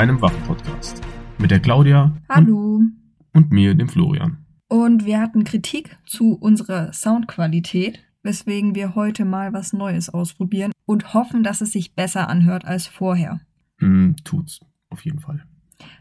[0.00, 1.02] deinem Waffenpodcast.
[1.36, 2.16] Mit der Claudia.
[2.30, 2.76] Hallo.
[2.76, 2.96] Und,
[3.34, 4.38] und mir, dem Florian.
[4.66, 11.12] Und wir hatten Kritik zu unserer Soundqualität, weswegen wir heute mal was Neues ausprobieren und
[11.12, 13.42] hoffen, dass es sich besser anhört als vorher.
[13.78, 15.44] Mm, tut's, auf jeden Fall.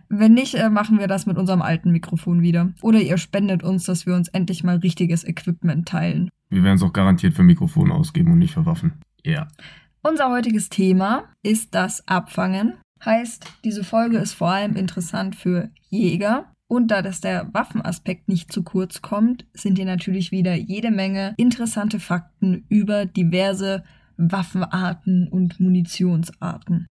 [0.08, 2.72] Wenn nicht, äh, machen wir das mit unserem alten Mikrofon wieder.
[2.82, 6.30] Oder ihr spendet uns, dass wir uns endlich mal richtiges Equipment teilen.
[6.50, 8.94] Wir werden es auch garantiert für Mikrofone ausgeben und nicht für Waffen.
[9.26, 9.32] Ja.
[9.32, 9.48] Yeah.
[10.02, 12.76] Unser heutiges Thema ist das Abfangen.
[13.04, 16.52] Heißt, diese Folge ist vor allem interessant für Jäger.
[16.68, 21.34] Und da das der Waffenaspekt nicht zu kurz kommt, sind hier natürlich wieder jede Menge
[21.38, 23.84] interessante Fakten über diverse
[24.18, 26.86] Waffenarten und Munitionsarten.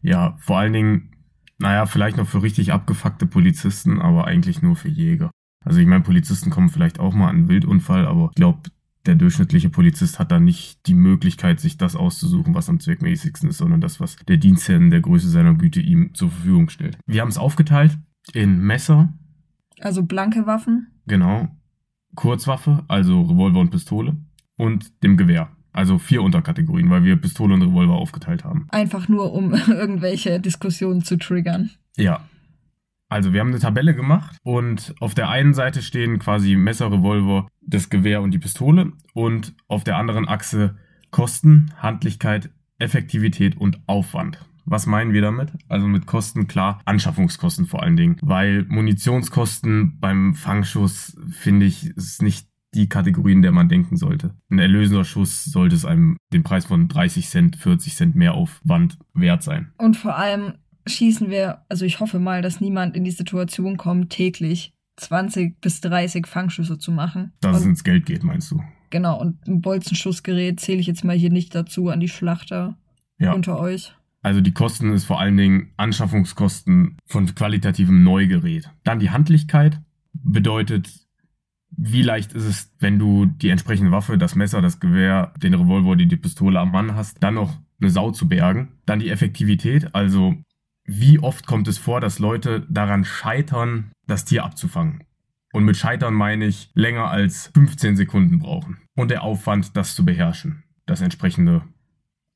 [0.00, 1.16] Ja, vor allen Dingen,
[1.58, 5.30] naja, vielleicht noch für richtig abgefuckte Polizisten, aber eigentlich nur für Jäger.
[5.64, 8.62] Also ich meine, Polizisten kommen vielleicht auch mal an einen Wildunfall, aber ich glaube,
[9.08, 13.58] der durchschnittliche Polizist hat da nicht die Möglichkeit, sich das auszusuchen, was am zweckmäßigsten ist,
[13.58, 16.98] sondern das, was der Dienstherr in der Größe seiner Güte ihm zur Verfügung stellt.
[17.06, 17.98] Wir haben es aufgeteilt
[18.34, 19.12] in Messer.
[19.80, 20.88] Also blanke Waffen.
[21.06, 21.48] Genau.
[22.14, 24.16] Kurzwaffe, also Revolver und Pistole.
[24.56, 25.50] Und dem Gewehr.
[25.72, 28.66] Also vier Unterkategorien, weil wir Pistole und Revolver aufgeteilt haben.
[28.70, 31.70] Einfach nur, um irgendwelche Diskussionen zu triggern.
[31.96, 32.28] Ja.
[33.08, 37.48] Also wir haben eine Tabelle gemacht und auf der einen Seite stehen quasi Messer, Revolver,
[37.62, 40.76] das Gewehr und die Pistole und auf der anderen Achse
[41.10, 44.38] Kosten, Handlichkeit, Effektivität und Aufwand.
[44.66, 45.52] Was meinen wir damit?
[45.68, 52.20] Also mit Kosten klar, Anschaffungskosten vor allen Dingen, weil Munitionskosten beim Fangschuss finde ich ist
[52.20, 54.34] nicht die Kategorien, der man denken sollte.
[54.50, 58.98] Ein erlösender Schuss sollte es einem den Preis von 30 Cent, 40 Cent mehr Aufwand
[59.14, 59.72] wert sein.
[59.78, 60.52] Und vor allem
[60.88, 65.80] schießen wir, also ich hoffe mal, dass niemand in die Situation kommt, täglich 20 bis
[65.80, 67.32] 30 Fangschüsse zu machen.
[67.40, 68.62] Dass und, es ins Geld geht, meinst du?
[68.90, 72.76] Genau, und ein Bolzenschussgerät zähle ich jetzt mal hier nicht dazu an die Schlachter
[73.18, 73.32] ja.
[73.32, 73.94] unter euch.
[74.22, 78.70] Also die Kosten ist vor allen Dingen Anschaffungskosten von qualitativem Neugerät.
[78.84, 79.80] Dann die Handlichkeit
[80.12, 80.90] bedeutet,
[81.70, 85.96] wie leicht ist es, wenn du die entsprechende Waffe, das Messer, das Gewehr, den Revolver,
[85.96, 88.68] die, die Pistole am Mann hast, dann noch eine Sau zu bergen.
[88.86, 90.34] Dann die Effektivität, also
[90.88, 95.04] wie oft kommt es vor, dass Leute daran scheitern, das Tier abzufangen?
[95.52, 98.78] Und mit scheitern meine ich länger als 15 Sekunden brauchen.
[98.96, 100.64] Und der Aufwand, das zu beherrschen.
[100.86, 101.62] Das entsprechende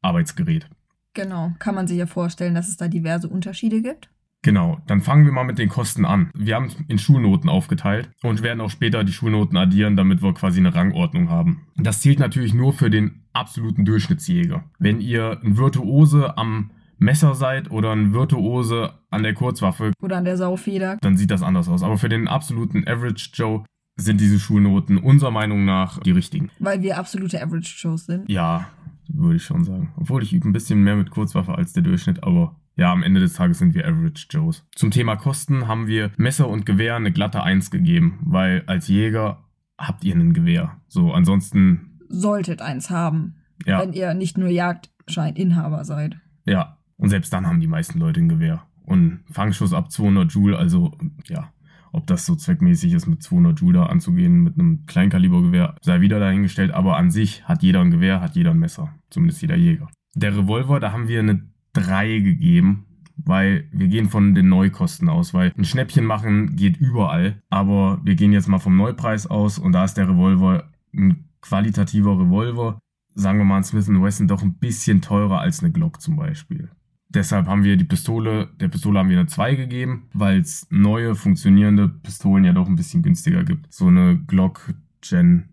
[0.02, 0.68] Arbeitsgerät.
[1.14, 1.54] Genau.
[1.58, 4.10] Kann man sich ja vorstellen, dass es da diverse Unterschiede gibt?
[4.42, 6.30] Genau, dann fangen wir mal mit den Kosten an.
[6.34, 10.34] Wir haben es in Schulnoten aufgeteilt und werden auch später die Schulnoten addieren, damit wir
[10.34, 11.68] quasi eine Rangordnung haben.
[11.76, 14.64] Das zählt natürlich nur für den absoluten Durchschnittsjäger.
[14.78, 20.24] Wenn ihr ein Virtuose am Messer seid oder ein Virtuose an der Kurzwaffe oder an
[20.24, 21.82] der Saufeder, dann sieht das anders aus.
[21.82, 23.64] Aber für den absoluten Average Joe
[23.96, 26.50] sind diese Schulnoten unserer Meinung nach die richtigen.
[26.58, 28.28] Weil wir absolute Average Joes sind?
[28.30, 28.68] Ja,
[29.08, 29.92] würde ich schon sagen.
[29.96, 33.20] Obwohl ich übe ein bisschen mehr mit Kurzwaffe als der Durchschnitt, aber ja, am Ende
[33.20, 34.64] des Tages sind wir Average Joes.
[34.74, 39.44] Zum Thema Kosten haben wir Messer und Gewehr eine glatte 1 gegeben, weil als Jäger
[39.76, 40.76] habt ihr ein Gewehr.
[40.88, 41.98] So, ansonsten.
[42.08, 43.36] Solltet eins haben.
[43.66, 43.80] Ja.
[43.80, 46.16] Wenn ihr nicht nur Jagdscheininhaber seid.
[46.44, 48.62] Ja, und selbst dann haben die meisten Leute ein Gewehr.
[48.84, 50.92] Und Fangschuss ab 200 Joule, also
[51.26, 51.52] ja,
[51.92, 56.18] ob das so zweckmäßig ist, mit 200 Joule da anzugehen mit einem Kleinkalibergewehr, sei wieder
[56.18, 56.72] dahingestellt.
[56.72, 58.94] Aber an sich hat jeder ein Gewehr, hat jeder ein Messer.
[59.10, 59.88] Zumindest jeder Jäger.
[60.14, 61.42] Der Revolver, da haben wir eine
[61.74, 62.86] 3 gegeben,
[63.16, 68.14] weil wir gehen von den Neukosten aus, weil ein Schnäppchen machen geht überall, aber wir
[68.14, 72.78] gehen jetzt mal vom Neupreis aus und da ist der Revolver ein qualitativer Revolver,
[73.14, 76.70] sagen wir mal ein Smith Wesson doch ein bisschen teurer als eine Glock zum Beispiel.
[77.14, 81.14] Deshalb haben wir die Pistole, der Pistole haben wir eine 2 gegeben, weil es neue
[81.14, 83.72] funktionierende Pistolen ja doch ein bisschen günstiger gibt.
[83.72, 85.44] So eine Glock Gen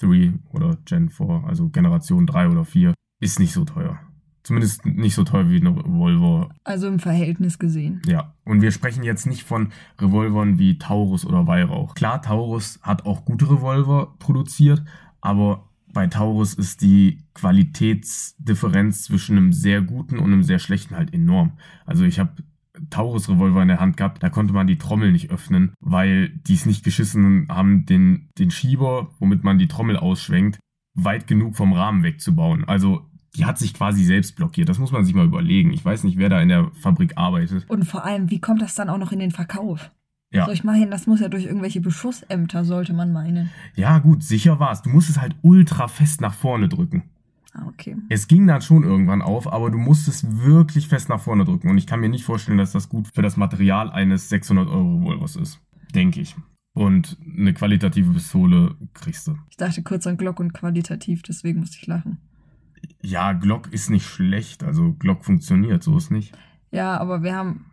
[0.00, 3.98] 3 oder Gen 4, also Generation 3 oder 4, ist nicht so teuer.
[4.42, 6.48] Zumindest nicht so teuer wie eine Revolver.
[6.64, 8.02] Also im Verhältnis gesehen.
[8.06, 8.34] Ja.
[8.44, 9.68] Und wir sprechen jetzt nicht von
[10.00, 11.94] Revolvern wie Taurus oder Weihrauch.
[11.94, 14.82] Klar, Taurus hat auch gute Revolver produziert,
[15.20, 21.12] aber bei Taurus ist die Qualitätsdifferenz zwischen einem sehr guten und einem sehr schlechten halt
[21.12, 21.58] enorm.
[21.86, 22.42] Also ich habe
[22.90, 26.66] Taurus-Revolver in der Hand gehabt, da konnte man die Trommel nicht öffnen, weil die es
[26.66, 30.58] nicht geschissen haben, den, den Schieber, womit man die Trommel ausschwenkt,
[30.94, 32.64] weit genug vom Rahmen wegzubauen.
[32.64, 33.06] Also
[33.36, 34.68] die hat sich quasi selbst blockiert.
[34.68, 35.72] Das muss man sich mal überlegen.
[35.72, 37.68] Ich weiß nicht, wer da in der Fabrik arbeitet.
[37.68, 39.90] Und vor allem, wie kommt das dann auch noch in den Verkauf?
[40.32, 40.46] Ja.
[40.46, 43.50] Soll ich meinen, das muss ja durch irgendwelche Beschussämter, sollte man meinen.
[43.74, 44.82] Ja, gut, sicher war es.
[44.82, 47.04] Du musst es halt ultra fest nach vorne drücken.
[47.54, 47.96] Ah, okay.
[48.08, 51.68] Es ging dann schon irgendwann auf, aber du musst es wirklich fest nach vorne drücken.
[51.68, 54.96] Und ich kann mir nicht vorstellen, dass das gut für das Material eines 600 Euro
[54.96, 55.60] Revolvers ist.
[55.94, 56.34] Denke ich.
[56.72, 59.36] Und eine qualitative Pistole kriegst du.
[59.50, 62.16] Ich dachte kurz an Glock und qualitativ, deswegen musste ich lachen.
[63.02, 64.64] Ja, Glock ist nicht schlecht.
[64.64, 66.32] Also Glock funktioniert, so ist nicht.
[66.70, 67.66] Ja, aber wir haben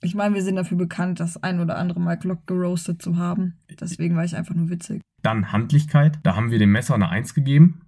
[0.00, 3.54] Ich meine, wir sind dafür bekannt, das ein oder andere Mal Glock geroastet zu haben.
[3.80, 5.02] Deswegen war ich einfach nur witzig.
[5.22, 6.20] Dann Handlichkeit.
[6.22, 7.80] Da haben wir dem Messer eine 1 gegeben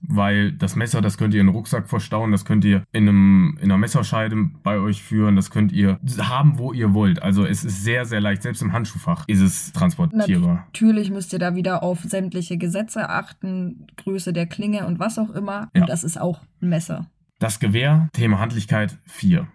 [0.00, 3.58] weil das Messer, das könnt ihr in den Rucksack verstauen, das könnt ihr in, einem,
[3.58, 7.22] in einer Messerscheide bei euch führen, das könnt ihr haben, wo ihr wollt.
[7.22, 10.66] Also es ist sehr, sehr leicht, selbst im Handschuhfach ist es transportierbar.
[10.66, 15.30] Natürlich müsst ihr da wieder auf sämtliche Gesetze achten, Größe der Klinge und was auch
[15.30, 15.68] immer.
[15.74, 15.82] Ja.
[15.82, 17.06] Und das ist auch ein Messer.
[17.38, 19.46] Das Gewehr, Thema Handlichkeit 4.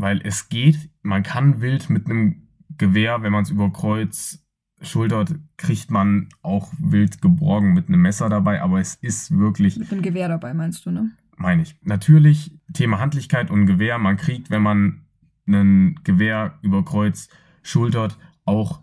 [0.00, 2.48] Weil es geht, man kann wild mit einem
[2.78, 4.42] Gewehr, wenn man es über Kreuz
[4.80, 9.76] schultert, kriegt man auch wild geborgen mit einem Messer dabei, aber es ist wirklich.
[9.76, 11.10] Mit einem Gewehr dabei, meinst du, ne?
[11.36, 11.76] Meine ich.
[11.82, 15.02] Natürlich, Thema Handlichkeit und Gewehr, man kriegt, wenn man
[15.46, 17.28] ein Gewehr über Kreuz
[17.62, 18.80] schultert, auch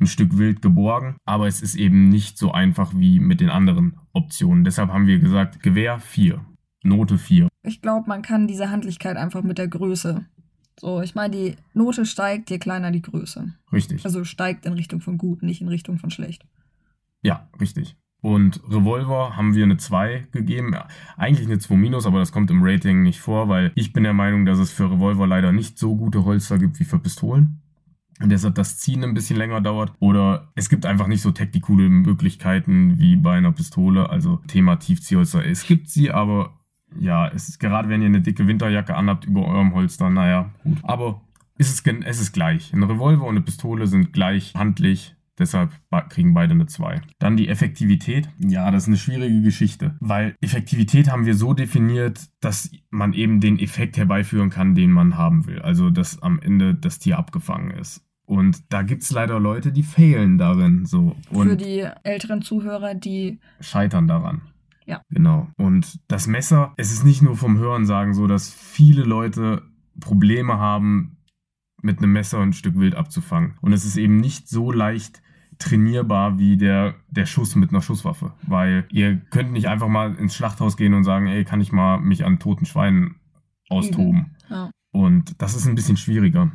[0.00, 3.96] ein Stück wild geborgen, aber es ist eben nicht so einfach wie mit den anderen
[4.12, 4.64] Optionen.
[4.64, 6.44] Deshalb haben wir gesagt, Gewehr 4,
[6.82, 7.48] Note 4.
[7.62, 10.26] Ich glaube, man kann diese Handlichkeit einfach mit der Größe
[10.80, 13.52] so, ich meine, die Note steigt, je kleiner die Größe.
[13.72, 14.04] Richtig.
[14.04, 16.46] Also steigt in Richtung von gut, nicht in Richtung von schlecht.
[17.22, 17.96] Ja, richtig.
[18.20, 20.74] Und Revolver haben wir eine 2 gegeben.
[21.16, 24.12] Eigentlich eine 2 minus, aber das kommt im Rating nicht vor, weil ich bin der
[24.12, 27.60] Meinung, dass es für Revolver leider nicht so gute Holster gibt wie für Pistolen.
[28.20, 29.92] Und deshalb das Ziehen ein bisschen länger dauert.
[30.00, 34.10] Oder es gibt einfach nicht so technikule Möglichkeiten wie bei einer Pistole.
[34.10, 35.46] Also Thema Tiefziehholster.
[35.46, 36.57] Es gibt sie, aber
[36.98, 40.78] ja, es ist gerade, wenn ihr eine dicke Winterjacke anhabt über eurem Holster, naja, gut.
[40.82, 41.22] Aber
[41.58, 42.72] es ist, es ist gleich.
[42.72, 45.14] Ein Revolver und eine Pistole sind gleich handlich.
[45.38, 45.70] Deshalb
[46.08, 47.00] kriegen beide eine 2.
[47.20, 48.28] Dann die Effektivität.
[48.38, 53.40] Ja, das ist eine schwierige Geschichte, weil Effektivität haben wir so definiert, dass man eben
[53.40, 55.60] den Effekt herbeiführen kann, den man haben will.
[55.60, 58.04] Also, dass am Ende das Tier abgefangen ist.
[58.26, 60.84] Und da gibt es leider Leute, die fehlen darin.
[60.84, 61.16] So.
[61.30, 64.42] Und Für die älteren Zuhörer, die scheitern daran.
[64.88, 65.02] Ja.
[65.10, 65.48] Genau.
[65.58, 69.62] Und das Messer, es ist nicht nur vom Hören sagen so, dass viele Leute
[70.00, 71.18] Probleme haben,
[71.82, 73.56] mit einem Messer ein Stück Wild abzufangen.
[73.60, 75.22] Und es ist eben nicht so leicht
[75.58, 78.32] trainierbar wie der, der Schuss mit einer Schusswaffe.
[78.46, 82.00] Weil ihr könnt nicht einfach mal ins Schlachthaus gehen und sagen, ey, kann ich mal
[82.00, 83.16] mich an toten Schweinen
[83.68, 84.36] austoben.
[84.48, 84.70] Ja.
[84.90, 86.50] Und das ist ein bisschen schwieriger.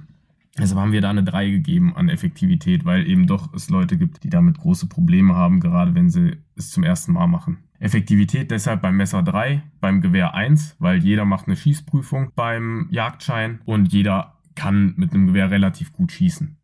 [0.58, 4.24] Deshalb haben wir da eine 3 gegeben an Effektivität, weil eben doch es Leute gibt,
[4.24, 7.60] die damit große Probleme haben, gerade wenn sie es zum ersten Mal machen.
[7.84, 13.60] Effektivität deshalb beim Messer 3, beim Gewehr 1, weil jeder macht eine Schießprüfung beim Jagdschein
[13.66, 16.58] und jeder kann mit einem Gewehr relativ gut schießen.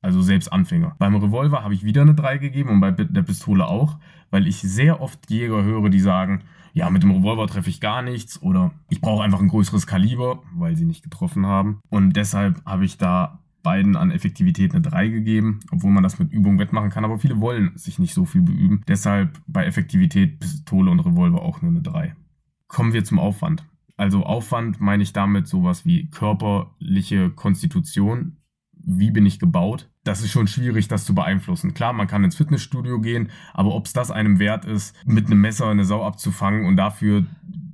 [0.00, 0.96] Also selbst Anfänger.
[0.98, 3.98] Beim Revolver habe ich wieder eine 3 gegeben und bei der Pistole auch,
[4.30, 8.02] weil ich sehr oft Jäger höre, die sagen, ja, mit dem Revolver treffe ich gar
[8.02, 11.80] nichts oder ich brauche einfach ein größeres Kaliber, weil sie nicht getroffen haben.
[11.88, 16.32] Und deshalb habe ich da beiden an Effektivität eine 3 gegeben, obwohl man das mit
[16.32, 18.80] Übung wettmachen kann, aber viele wollen sich nicht so viel beüben.
[18.88, 22.16] Deshalb bei Effektivität Pistole und Revolver auch nur eine 3.
[22.66, 23.66] Kommen wir zum Aufwand.
[23.98, 28.38] Also Aufwand meine ich damit sowas wie körperliche Konstitution.
[28.72, 29.90] Wie bin ich gebaut?
[30.02, 31.74] Das ist schon schwierig, das zu beeinflussen.
[31.74, 35.42] Klar, man kann ins Fitnessstudio gehen, aber ob es das einem wert ist, mit einem
[35.42, 37.26] Messer eine Sau abzufangen und dafür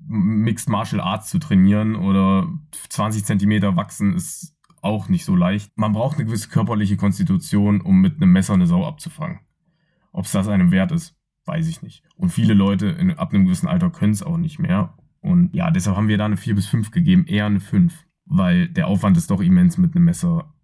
[0.08, 2.49] Mixed Martial Arts zu trainieren oder
[2.88, 4.53] 20 Zentimeter wachsen, ist
[4.84, 5.72] auch nicht so leicht.
[5.76, 9.40] Man braucht eine gewisse körperliche Konstitution, um mit einem Messer eine Sau abzufangen.
[10.12, 11.16] Ob es das einem wert ist,
[11.47, 12.04] weiß ich nicht.
[12.16, 14.94] Und viele Leute in, ab einem gewissen Alter können es auch nicht mehr.
[15.20, 18.06] Und ja, deshalb haben wir da eine 4 bis 5 gegeben, eher eine 5.
[18.26, 20.54] Weil der Aufwand ist doch immens mit einem Messer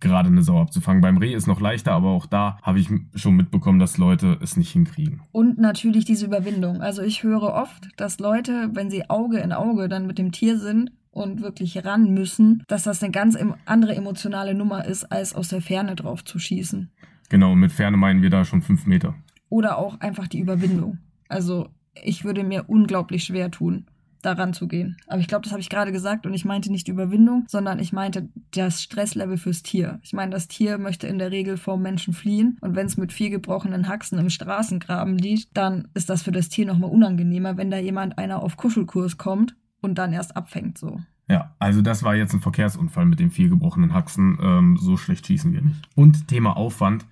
[0.00, 1.00] gerade eine Sau abzufangen.
[1.00, 4.56] Beim Reh ist noch leichter, aber auch da habe ich schon mitbekommen, dass Leute es
[4.56, 5.22] nicht hinkriegen.
[5.32, 6.80] Und natürlich diese Überwindung.
[6.82, 10.58] Also ich höre oft, dass Leute, wenn sie Auge in Auge dann mit dem Tier
[10.58, 15.48] sind, und wirklich ran müssen, dass das eine ganz andere emotionale Nummer ist, als aus
[15.48, 16.90] der Ferne drauf zu schießen.
[17.28, 19.14] Genau, mit Ferne meinen wir da schon fünf Meter.
[19.48, 20.98] Oder auch einfach die Überwindung.
[21.28, 21.68] Also
[22.02, 23.86] ich würde mir unglaublich schwer tun,
[24.22, 24.96] daran zu gehen.
[25.06, 27.92] Aber ich glaube, das habe ich gerade gesagt und ich meinte nicht Überwindung, sondern ich
[27.92, 29.98] meinte das Stresslevel fürs Tier.
[30.02, 33.12] Ich meine, das Tier möchte in der Regel vor Menschen fliehen und wenn es mit
[33.12, 37.70] vier gebrochenen Haxen im Straßengraben liegt, dann ist das für das Tier nochmal unangenehmer, wenn
[37.70, 41.00] da jemand einer auf Kuschelkurs kommt und dann erst abfängt so.
[41.28, 44.38] Ja, also das war jetzt ein Verkehrsunfall mit den vier gebrochenen Haxen.
[44.42, 45.88] Ähm, so schlecht schießen wir nicht.
[45.94, 47.06] Und Thema Aufwand.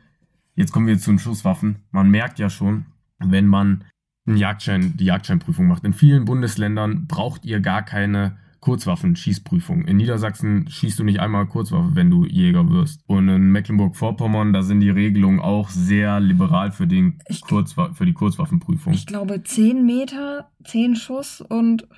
[0.57, 1.77] Jetzt kommen wir zu den Schusswaffen.
[1.91, 2.87] Man merkt ja schon,
[3.19, 3.85] wenn man
[4.27, 5.85] einen Jagdschein, die Jagdscheinprüfung macht.
[5.85, 9.87] In vielen Bundesländern braucht ihr gar keine Kurzwaffen-Schießprüfung.
[9.87, 13.01] In Niedersachsen schießt du nicht einmal Kurzwaffe, wenn du Jäger wirst.
[13.07, 18.13] Und in Mecklenburg-Vorpommern, da sind die Regelungen auch sehr liberal für, den Kurzwa für die
[18.13, 18.93] Kurzwaffenprüfung.
[18.93, 21.89] Ich glaube, 10 Meter, 10 Schuss und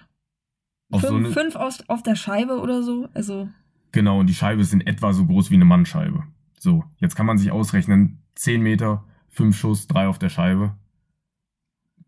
[1.00, 3.08] fünf, so eine, fünf aus, auf der Scheibe oder so.
[3.14, 3.48] Also.
[3.92, 6.24] Genau, und die Scheibe ist in etwa so groß wie eine Mannscheibe.
[6.58, 10.76] So, jetzt kann man sich ausrechnen, 10 Meter, 5 Schuss, 3 auf der Scheibe.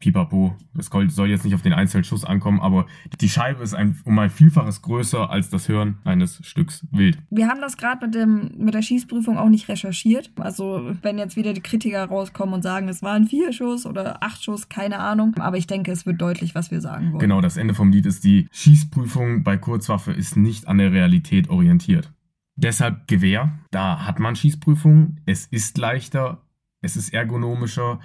[0.05, 0.55] Pipapo.
[0.79, 2.87] Es soll jetzt nicht auf den einzelnen Schuss ankommen, aber
[3.21, 7.19] die Scheibe ist ein, um ein Vielfaches größer als das Hören eines Stücks Wild.
[7.31, 10.31] Wir haben das gerade mit, mit der Schießprüfung auch nicht recherchiert.
[10.39, 14.45] Also wenn jetzt wieder die Kritiker rauskommen und sagen, es waren vier Schuss oder acht
[14.45, 15.35] Schuss, keine Ahnung.
[15.39, 17.21] Aber ich denke, es wird deutlich, was wir sagen wollen.
[17.21, 21.49] Genau, das Ende vom Lied ist, die Schießprüfung bei Kurzwaffe ist nicht an der Realität
[21.49, 22.13] orientiert.
[22.57, 26.43] Deshalb Gewehr, da hat man Schießprüfungen, es ist leichter,
[26.83, 27.99] es ist ergonomischer,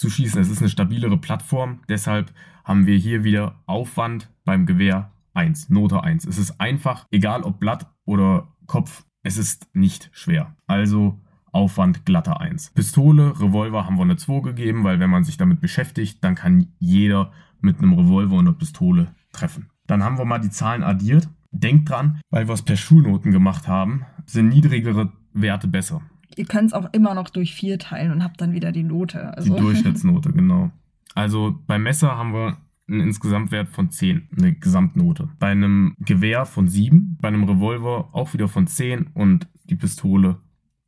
[0.00, 0.40] zu schießen.
[0.40, 1.80] Es ist eine stabilere Plattform.
[1.88, 2.32] Deshalb
[2.64, 6.24] haben wir hier wieder Aufwand beim Gewehr 1, Note 1.
[6.26, 10.56] Es ist einfach, egal ob Blatt oder Kopf, es ist nicht schwer.
[10.66, 11.20] Also
[11.52, 12.70] Aufwand glatter 1.
[12.70, 16.68] Pistole, Revolver haben wir eine 2 gegeben, weil wenn man sich damit beschäftigt, dann kann
[16.78, 19.68] jeder mit einem Revolver und einer Pistole treffen.
[19.86, 21.28] Dann haben wir mal die Zahlen addiert.
[21.52, 26.00] Denkt dran, weil wir es per Schulnoten gemacht haben, sind niedrigere Werte besser
[26.36, 29.36] ihr könnt es auch immer noch durch vier teilen und habt dann wieder die Note.
[29.36, 29.54] Also.
[29.54, 30.70] Die Durchschnittsnote, genau.
[31.14, 32.56] Also beim Messer haben wir
[32.88, 35.28] einen Insgesamtwert von 10, eine Gesamtnote.
[35.38, 40.38] Bei einem Gewehr von 7, bei einem Revolver auch wieder von 10 und die Pistole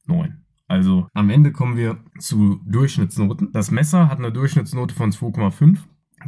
[0.07, 0.39] 9.
[0.67, 3.53] Also am Ende kommen wir zu Durchschnittsnoten.
[3.53, 5.79] Das Messer hat eine Durchschnittsnote von 2,5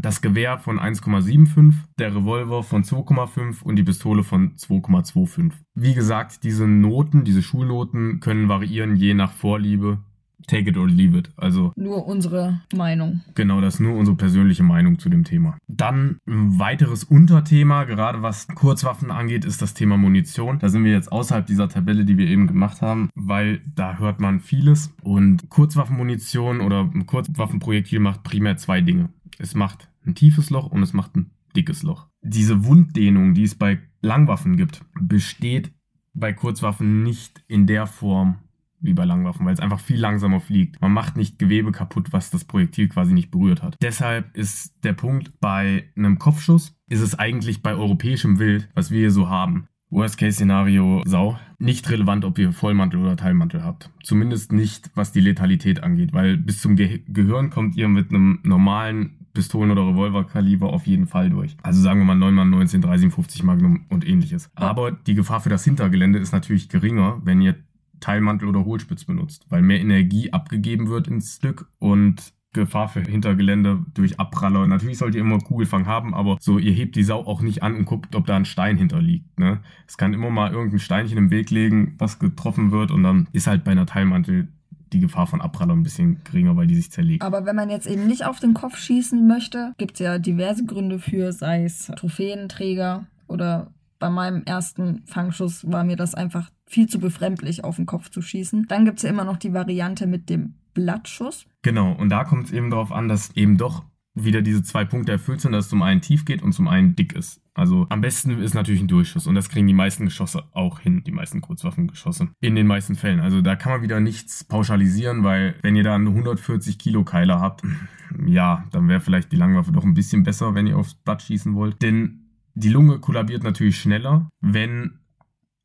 [0.01, 5.53] das Gewehr von 1,75, der Revolver von 2,5 und die Pistole von 2,25.
[5.75, 9.99] Wie gesagt, diese Noten, diese Schulnoten können variieren je nach Vorliebe.
[10.47, 11.31] Take it or leave it.
[11.37, 13.23] Also nur unsere Meinung.
[13.35, 15.57] Genau, das ist nur unsere persönliche Meinung zu dem Thema.
[15.69, 20.59] Dann ein weiteres Unterthema, gerade was Kurzwaffen angeht, ist das Thema Munition.
[20.59, 24.21] Da sind wir jetzt außerhalb dieser Tabelle, die wir eben gemacht haben, weil da hört
[24.21, 24.93] man vieles.
[25.03, 30.83] Und Kurzwaffenmunition oder ein Kurzwaffenprojektil macht primär zwei Dinge es macht ein tiefes Loch und
[30.83, 32.09] es macht ein dickes Loch.
[32.23, 35.73] Diese Wunddehnung, die es bei Langwaffen gibt, besteht
[36.15, 38.39] bei Kurzwaffen nicht in der Form
[38.81, 40.81] wie bei Langwaffen, weil es einfach viel langsamer fliegt.
[40.83, 43.77] Man macht nicht Gewebe kaputt, was das Projektil quasi nicht berührt hat.
[43.81, 49.01] Deshalb ist der Punkt bei einem Kopfschuss ist es eigentlich bei europäischem Wild, was wir
[49.01, 51.39] hier so haben, Worst-Case-Szenario Sau.
[51.59, 53.91] Nicht relevant, ob ihr Vollmantel oder Teilmantel habt.
[54.03, 58.41] Zumindest nicht, was die Letalität angeht, weil bis zum Ge Gehirn kommt ihr mit einem
[58.43, 61.57] normalen Pistolen- oder Revolverkaliber auf jeden Fall durch.
[61.63, 64.51] Also sagen wir mal 9x19, 357 Magnum und ähnliches.
[64.55, 67.57] Aber die Gefahr für das Hintergelände ist natürlich geringer, wenn ihr
[68.01, 73.85] Teilmantel oder Hohlspitz benutzt, weil mehr Energie abgegeben wird ins Stück und Gefahr für Hintergelände
[73.93, 74.67] durch Abpraller.
[74.67, 77.75] Natürlich sollt ihr immer Kugelfang haben, aber so, ihr hebt die Sau auch nicht an
[77.75, 79.39] und guckt, ob da ein Stein hinterliegt.
[79.39, 79.61] Ne?
[79.87, 83.47] Es kann immer mal irgendein Steinchen im Weg legen, was getroffen wird und dann ist
[83.47, 84.49] halt bei einer Teilmantel
[84.93, 87.23] die Gefahr von Abpraller ein bisschen geringer, weil die sich zerlegt.
[87.23, 90.65] Aber wenn man jetzt eben nicht auf den Kopf schießen möchte, gibt es ja diverse
[90.65, 96.89] Gründe für, sei es Trophäenträger oder bei meinem ersten Fangschuss war mir das einfach viel
[96.89, 98.67] zu befremdlich, auf den Kopf zu schießen.
[98.69, 101.47] Dann gibt es ja immer noch die Variante mit dem Blattschuss.
[101.63, 105.13] Genau, und da kommt es eben darauf an, dass eben doch wieder diese zwei Punkte
[105.13, 107.41] erfüllt sind, dass es zum einen tief geht und zum einen dick ist.
[107.53, 111.03] Also am besten ist natürlich ein Durchschuss und das kriegen die meisten Geschosse auch hin,
[111.05, 112.29] die meisten Kurzwaffengeschosse.
[112.41, 113.21] In den meisten Fällen.
[113.21, 117.41] Also da kann man wieder nichts pauschalisieren, weil wenn ihr da einen 140 Kilo Keiler
[117.41, 117.63] habt,
[118.27, 121.55] ja, dann wäre vielleicht die Langwaffe doch ein bisschen besser, wenn ihr aufs Blatt schießen
[121.55, 121.81] wollt.
[121.83, 125.01] Denn die Lunge kollabiert natürlich schneller, wenn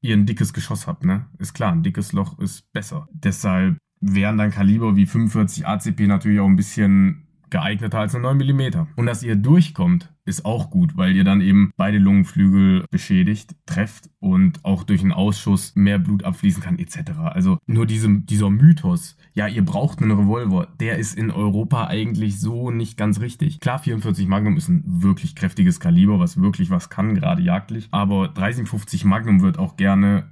[0.01, 1.27] ihr ein dickes Geschoss habt, ne?
[1.37, 3.07] Ist klar, ein dickes Loch ist besser.
[3.11, 8.37] Deshalb wären dann Kaliber wie 45 ACP natürlich auch ein bisschen geeigneter als eine 9
[8.37, 8.87] mm.
[8.95, 14.09] Und dass ihr durchkommt, ist auch gut, weil ihr dann eben beide Lungenflügel beschädigt, trefft
[14.19, 17.11] und auch durch einen Ausschuss mehr Blut abfließen kann etc.
[17.23, 22.39] Also nur diesem, dieser Mythos, ja, ihr braucht einen Revolver, der ist in Europa eigentlich
[22.39, 23.59] so nicht ganz richtig.
[23.59, 28.27] Klar, 44 Magnum ist ein wirklich kräftiges Kaliber, was wirklich was kann, gerade jagdlich, aber
[28.27, 30.29] 357 Magnum wird auch gerne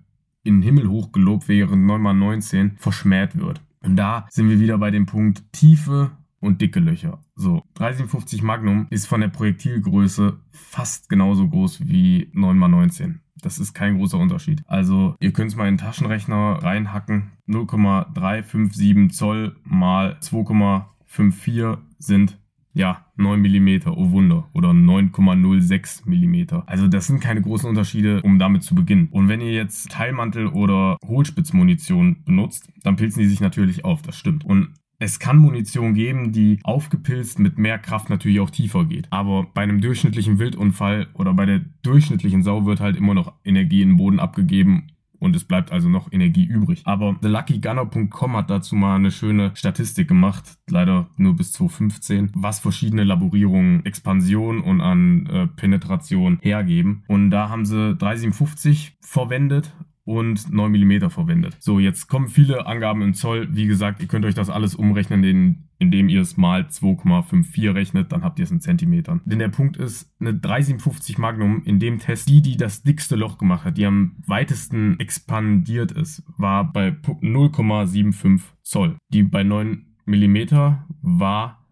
[0.47, 3.61] in den Himmel hoch gelobt, während 9x19 verschmäht wird.
[3.81, 7.19] Und da sind wir wieder bei dem Punkt Tiefe und dicke Löcher.
[7.35, 13.15] So, 357 Magnum ist von der Projektilgröße fast genauso groß wie 9x19.
[13.41, 14.63] Das ist kein großer Unterschied.
[14.65, 17.31] Also, ihr könnt es mal in den Taschenrechner reinhacken.
[17.45, 22.39] 0,357 Zoll mal 2,54 sind
[22.77, 26.63] ja, 9 mm, oh Wunder, oder 9,06 mm.
[26.67, 29.07] Also das sind keine großen Unterschiede, um damit zu beginnen.
[29.09, 34.15] Und wenn ihr jetzt Teilmantel oder Hohlspitzmunition benutzt, dann pilzen die sich natürlich auf, das
[34.15, 34.45] stimmt.
[34.45, 39.07] Und es kann Munition geben, die aufgepilzt mit mehr Kraft natürlich auch tiefer geht.
[39.11, 43.81] Aber bei einem durchschnittlichen Wildunfall oder bei der durchschnittlichen Sau wird halt immer noch Energie
[43.81, 44.87] in den Boden abgegeben
[45.19, 46.81] und es bleibt also noch Energie übrig.
[46.85, 53.03] Aber TheLuckyGunner.com hat dazu mal eine schöne Statistik gemacht, leider nur bis 2015, was verschiedene
[53.03, 57.03] Laborierungen, Expansion und an äh, Penetration hergeben.
[57.07, 59.73] Und da haben sie 357 verwendet
[60.07, 61.57] und 9 mm verwendet.
[61.59, 63.49] So, jetzt kommen viele Angaben im Zoll.
[63.51, 68.11] Wie gesagt, ihr könnt euch das alles umrechnen in indem ihr es mal 2,54 rechnet,
[68.11, 69.21] dann habt ihr es in Zentimetern.
[69.25, 73.37] Denn der Punkt ist, eine 357 Magnum in dem Test, die, die das dickste Loch
[73.37, 78.97] gemacht hat, die am weitesten expandiert ist, war bei 0,75 Zoll.
[79.09, 81.65] Die bei 9 Millimeter war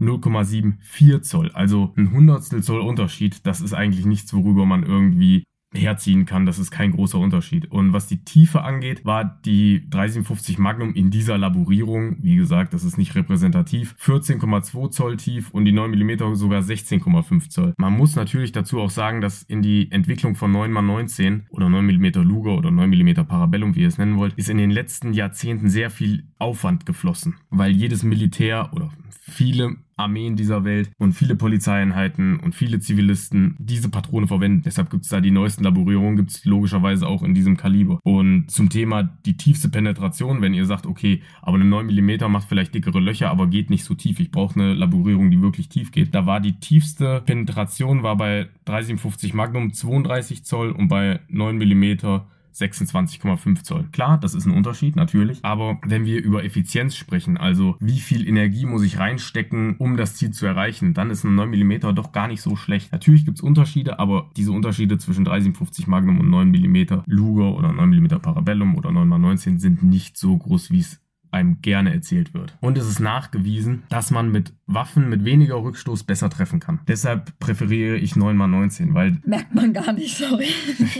[0.00, 1.50] 0,74 Zoll.
[1.52, 3.46] Also ein Hundertstel Zoll Unterschied.
[3.46, 6.46] Das ist eigentlich nichts, worüber man irgendwie herziehen kann.
[6.46, 7.70] Das ist kein großer Unterschied.
[7.70, 12.84] Und was die Tiefe angeht, war die 357 Magnum in dieser Laborierung, wie gesagt, das
[12.84, 17.74] ist nicht repräsentativ, 14,2 Zoll tief und die 9 mm sogar 16,5 Zoll.
[17.76, 22.22] Man muss natürlich dazu auch sagen, dass in die Entwicklung von 9x19 oder 9 mm
[22.22, 25.68] Luger oder 9 mm Parabellum, wie ihr es nennen wollt, ist in den letzten Jahrzehnten
[25.68, 32.38] sehr viel Aufwand geflossen, weil jedes Militär oder viele Armeen dieser Welt und viele Polizeieinheiten
[32.40, 34.62] und viele Zivilisten diese Patrone verwenden.
[34.64, 38.00] Deshalb gibt es da die neuesten Laborierungen, gibt es logischerweise auch in diesem Kaliber.
[38.04, 42.48] Und zum Thema die tiefste Penetration, wenn ihr sagt, okay, aber eine 9 mm macht
[42.48, 44.20] vielleicht dickere Löcher, aber geht nicht so tief.
[44.20, 46.14] Ich brauche eine Laborierung, die wirklich tief geht.
[46.14, 52.22] Da war die tiefste Penetration war bei 357 Magnum 32 Zoll und bei 9 mm
[52.54, 53.84] 26,5 Zoll.
[53.92, 55.38] Klar, das ist ein Unterschied, natürlich.
[55.42, 60.16] Aber wenn wir über Effizienz sprechen, also wie viel Energie muss ich reinstecken, um das
[60.16, 62.92] Ziel zu erreichen, dann ist ein 9 mm doch gar nicht so schlecht.
[62.92, 67.72] Natürlich gibt es Unterschiede, aber diese Unterschiede zwischen 357 Magnum und 9 mm Luger oder
[67.72, 71.01] 9 mm Parabellum oder 9x19 sind nicht so groß, wie es
[71.32, 72.56] einem gerne erzählt wird.
[72.60, 76.80] Und es ist nachgewiesen, dass man mit Waffen mit weniger Rückstoß besser treffen kann.
[76.86, 79.18] Deshalb präferiere ich 9x19, weil...
[79.24, 80.48] Merkt man gar nicht, sorry.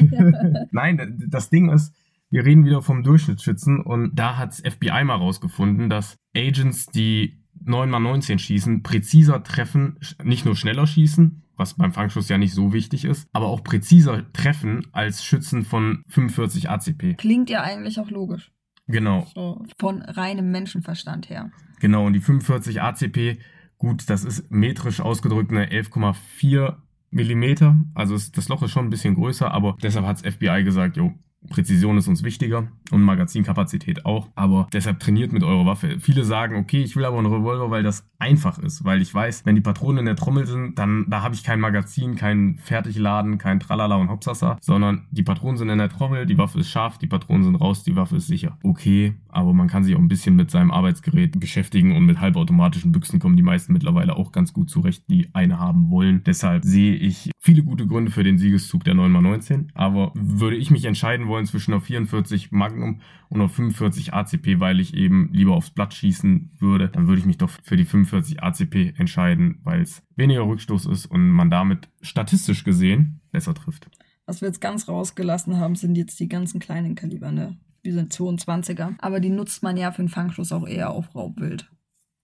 [0.72, 1.94] Nein, das Ding ist,
[2.30, 7.42] wir reden wieder vom Durchschnittsschützen und da hat das FBI mal rausgefunden, dass Agents, die
[7.66, 13.04] 9x19 schießen, präziser treffen, nicht nur schneller schießen, was beim Fangschuss ja nicht so wichtig
[13.04, 17.14] ist, aber auch präziser treffen als Schützen von 45 ACP.
[17.18, 18.50] Klingt ja eigentlich auch logisch.
[18.86, 19.26] Genau.
[19.34, 21.50] So, von reinem Menschenverstand her.
[21.80, 23.38] Genau, und die 45 ACP,
[23.78, 26.76] gut, das ist metrisch ausgedrückt eine 11,4
[27.10, 27.76] Millimeter.
[27.94, 31.12] Also das Loch ist schon ein bisschen größer, aber deshalb hat das FBI gesagt, jo,
[31.48, 35.98] Präzision ist uns wichtiger und Magazinkapazität auch, aber deshalb trainiert mit eurer Waffe.
[35.98, 39.44] Viele sagen, okay, ich will aber einen Revolver, weil das einfach ist, weil ich weiß,
[39.44, 43.36] wenn die Patronen in der Trommel sind, dann da habe ich kein Magazin, kein Fertigladen,
[43.36, 46.98] kein Tralala und Hopsasa, sondern die Patronen sind in der Trommel, die Waffe ist scharf,
[46.98, 48.58] die Patronen sind raus, die Waffe ist sicher.
[48.62, 52.92] Okay, aber man kann sich auch ein bisschen mit seinem Arbeitsgerät beschäftigen und mit halbautomatischen
[52.92, 56.22] Büchsen kommen die meisten mittlerweile auch ganz gut zurecht, die eine haben wollen.
[56.24, 60.84] Deshalb sehe ich viele gute Gründe für den Siegeszug der 9x19, aber würde ich mich
[60.84, 65.70] entscheiden wollen zwischen einer 44 Magnum und einer 45 ACP, weil ich eben lieber aufs
[65.70, 70.02] Blatt schießen würde, dann würde ich mich doch für die 45 ACP entscheiden, weil es
[70.16, 73.88] weniger Rückstoß ist und man damit statistisch gesehen besser trifft.
[74.26, 77.56] Was wir jetzt ganz rausgelassen haben, sind jetzt die ganzen kleinen Kaliber, ne?
[77.84, 78.94] Die sind 22er.
[78.98, 81.70] Aber die nutzt man ja für einen Fangschuss auch eher auf Raubwild.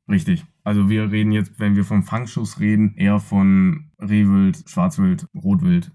[0.09, 0.45] Richtig.
[0.63, 5.93] Also wir reden jetzt, wenn wir vom Fangschuss reden, eher von Rehwild, Schwarzwild, Rotwild,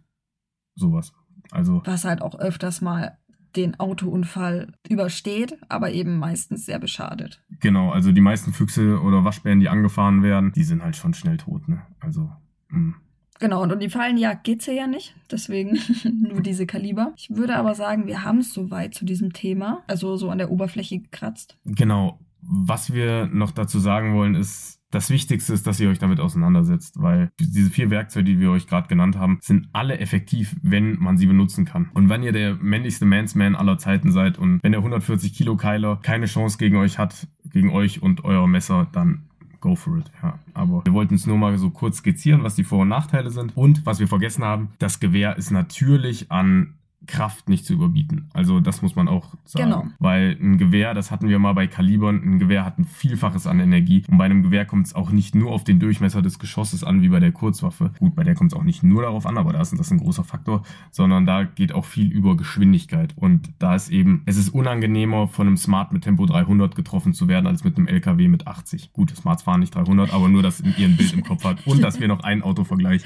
[0.76, 1.14] sowas.
[1.52, 3.18] Also was halt auch öfters mal
[3.56, 7.44] den Autounfall übersteht, aber eben meistens sehr beschadet.
[7.60, 11.38] Genau, also die meisten Füchse oder Waschbären, die angefahren werden, die sind halt schon schnell
[11.38, 11.82] tot, ne?
[12.00, 12.30] Also.
[12.70, 12.78] Mh.
[12.78, 12.96] Hm.
[13.40, 15.78] Genau, und um die Fallenjagd geht es ja nicht, deswegen
[16.22, 17.14] nur diese Kaliber.
[17.18, 20.50] Ich würde aber sagen, wir haben es soweit zu diesem Thema, also so an der
[20.50, 21.58] Oberfläche gekratzt.
[21.66, 22.20] Genau.
[22.42, 27.02] Was wir noch dazu sagen wollen, ist, das Wichtigste ist, dass ihr euch damit auseinandersetzt,
[27.02, 31.18] weil diese vier Werkzeuge, die wir euch gerade genannt haben, sind alle effektiv, wenn man
[31.18, 31.90] sie benutzen kann.
[31.94, 36.00] Und wenn ihr der männlichste Mansman aller Zeiten seid und wenn der 140 Kilo Keiler
[36.02, 39.24] keine Chance gegen euch hat, gegen euch und euer Messer, dann
[39.62, 40.12] go for it.
[40.22, 43.32] Ja, aber wir wollten es nur mal so kurz skizzieren, was die Vor- und Nachteile
[43.32, 43.56] sind.
[43.56, 46.74] Und was wir vergessen haben, das Gewehr ist natürlich an
[47.08, 48.30] Kraft nicht zu überbieten.
[48.34, 49.66] Also das muss man auch sagen.
[49.66, 49.88] Genau.
[50.00, 53.60] Weil ein Gewehr, das hatten wir mal bei Kalibern, ein Gewehr hat ein Vielfaches an
[53.60, 54.04] Energie.
[54.10, 57.02] Und bei einem Gewehr kommt es auch nicht nur auf den Durchmesser des Geschosses an,
[57.02, 57.92] wie bei der Kurzwaffe.
[58.00, 59.98] Gut, bei der kommt es auch nicht nur darauf an, aber da ist das ein
[59.98, 63.14] großer Faktor, sondern da geht auch viel über Geschwindigkeit.
[63.18, 67.28] Und da ist eben, es ist unangenehmer, von einem Smart mit Tempo 300 getroffen zu
[67.28, 68.94] werden, als mit einem LKW mit 80.
[68.94, 71.84] Gut, Smarts fahren nicht 300, aber nur, dass ihr ein Bild im Kopf hat und
[71.84, 73.04] dass wir noch einen Autovergleich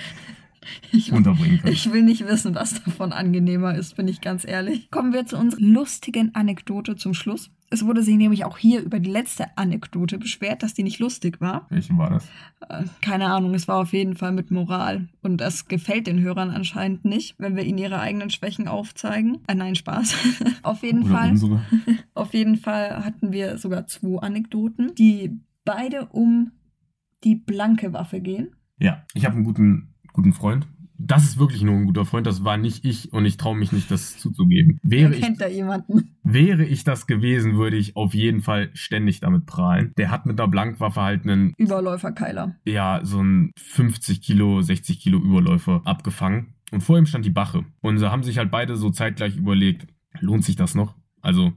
[0.91, 1.73] ich, unterbringen können.
[1.73, 4.89] Ich will nicht wissen, was davon angenehmer ist, bin ich ganz ehrlich.
[4.91, 7.51] Kommen wir zu unserer lustigen Anekdote zum Schluss.
[7.69, 11.41] Es wurde sich nämlich auch hier über die letzte Anekdote beschwert, dass die nicht lustig
[11.41, 11.65] war.
[11.69, 12.27] Welche war das?
[12.69, 15.09] Äh, keine Ahnung, es war auf jeden Fall mit Moral.
[15.21, 19.39] Und das gefällt den Hörern anscheinend nicht, wenn wir ihnen ihre eigenen Schwächen aufzeigen.
[19.47, 20.15] Äh, nein, Spaß.
[20.63, 21.29] auf jeden Oder Fall.
[21.31, 21.61] Unsere.
[22.13, 26.51] Auf jeden Fall hatten wir sogar zwei Anekdoten, die beide um
[27.23, 28.55] die blanke Waffe gehen.
[28.79, 30.67] Ja, ich habe einen guten guten Freund,
[30.99, 33.71] das ist wirklich nur ein guter Freund, das war nicht ich und ich traue mich
[33.71, 34.79] nicht, das zuzugeben.
[34.81, 36.15] Wäre er kennt ich, da jemanden.
[36.23, 39.93] wäre ich das gewesen, würde ich auf jeden Fall ständig damit prahlen.
[39.97, 42.55] Der hat mit einer Blankwaffe halt einen, Überläuferkeiler.
[42.65, 46.55] ja, so einen 50 Kilo, 60 Kilo Überläufer abgefangen.
[46.71, 47.63] Und vor ihm stand die Bache.
[47.81, 49.87] Und sie haben sich halt beide so zeitgleich überlegt,
[50.19, 50.95] lohnt sich das noch?
[51.21, 51.51] Also,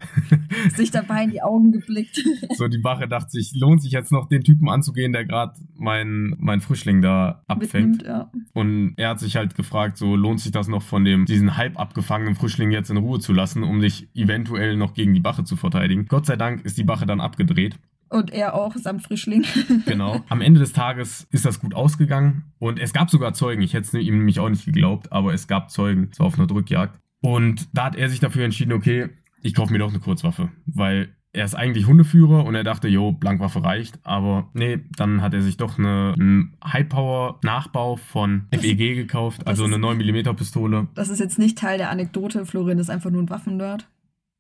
[0.75, 2.25] Sich dabei in die Augen geblickt.
[2.57, 6.35] so die Bache dachte sich, lohnt sich jetzt noch den Typen anzugehen, der gerade mein,
[6.39, 7.99] mein Frischling da abfängt.
[7.99, 8.31] Mitnimmt, ja.
[8.55, 11.79] Und er hat sich halt gefragt, so lohnt sich das noch von dem, diesen halb
[11.79, 15.57] abgefangenen Frischling jetzt in Ruhe zu lassen, um sich eventuell noch gegen die Bache zu
[15.57, 16.07] verteidigen.
[16.07, 17.79] Gott sei Dank ist die Bache dann abgedreht.
[18.09, 19.45] Und er auch, samt Frischling.
[19.87, 20.25] Genau.
[20.29, 22.53] Am Ende des Tages ist das gut ausgegangen.
[22.59, 23.63] Und es gab sogar Zeugen.
[23.63, 26.09] Ich hätte es ihm nämlich auch nicht geglaubt, aber es gab Zeugen.
[26.11, 26.99] Es war auf einer Drückjagd.
[27.23, 29.11] Und da hat er sich dafür entschieden, okay,
[29.43, 30.51] ich kaufe mir doch eine Kurzwaffe.
[30.67, 33.99] Weil er ist eigentlich Hundeführer und er dachte, jo, Blankwaffe reicht.
[34.03, 39.47] Aber nee, dann hat er sich doch eine, einen High-Power-Nachbau von FEG gekauft.
[39.47, 40.89] Also ist- eine 9mm Pistole.
[40.95, 42.47] Das ist jetzt nicht Teil der Anekdote.
[42.47, 43.89] Florin ist einfach nur ein Waffennerd.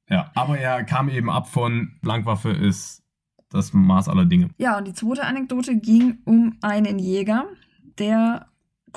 [0.08, 0.30] Ja.
[0.34, 3.02] Aber er kam eben ab von Blankwaffe ist
[3.50, 4.50] das Maß aller Dinge.
[4.58, 7.46] Ja, und die zweite Anekdote ging um einen Jäger,
[7.98, 8.46] der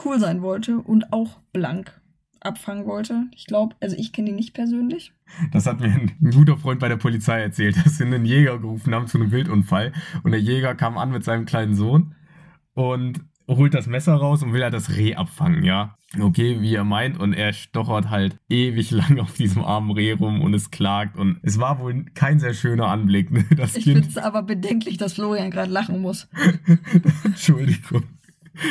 [0.04, 2.00] cool sein wollte und auch blank
[2.40, 3.28] abfangen wollte.
[3.36, 5.14] Ich glaube, also ich kenne ihn nicht persönlich.
[5.52, 8.94] Das hat mir ein, guter Freund bei der Polizei erzählt, dass sie einen Jäger gerufen
[8.94, 9.94] haben zu einem Wildunfall.
[10.24, 12.16] Und der Jäger kam an mit seinem kleinen Sohn
[12.74, 15.98] und holt das Messer raus und will halt das Reh abfangen, ja.
[16.20, 17.20] Okay, wie er meint.
[17.20, 21.18] Und er stochert halt ewig lang auf diesem armen Reh rum und es klagt.
[21.18, 23.46] Und es war wohl kein sehr schöner Anblick, ne?
[23.56, 26.28] Das Ich finde es aber bedenklich, dass Florian gerade lachen muss.
[27.24, 28.04] Entschuldigung.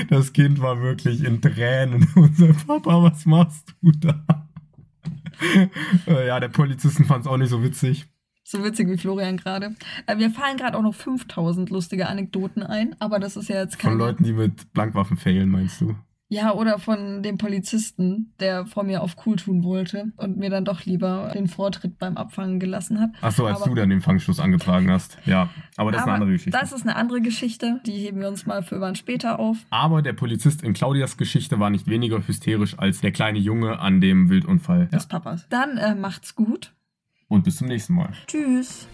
[0.08, 4.48] Das Kind war wirklich in Tränen und so, Papa, was machst du da?
[6.06, 8.06] Ja, der Polizisten fand es auch nicht so witzig.
[8.44, 9.74] So witzig wie Florian gerade.
[10.06, 13.80] Äh, mir fallen gerade auch noch 5000 lustige Anekdoten ein, aber das ist ja jetzt
[13.80, 13.98] Von kein.
[13.98, 15.94] Leuten, die mit Blankwaffen failen, meinst du?
[16.32, 20.64] Ja, oder von dem Polizisten, der vor mir auf cool tun wollte und mir dann
[20.64, 23.10] doch lieber den Vortritt beim Abfangen gelassen hat.
[23.20, 25.18] Ach so, als Aber- du dann den Fangschuss angetragen hast.
[25.26, 26.58] Ja, aber das ist eine andere Geschichte.
[26.58, 29.58] Das ist eine andere Geschichte, die heben wir uns mal für wann später auf.
[29.68, 34.00] aber der Polizist in Claudias Geschichte war nicht weniger hysterisch als der kleine Junge an
[34.00, 34.88] dem Wildunfall.
[34.90, 34.98] Ja.
[34.98, 35.46] des Papas.
[35.50, 36.72] Dann äh, macht's gut.
[37.28, 38.08] Und bis zum nächsten Mal.
[38.26, 38.88] Tschüss.